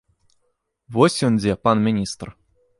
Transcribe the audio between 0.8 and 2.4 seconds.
Вось ён дзе, пан міністр.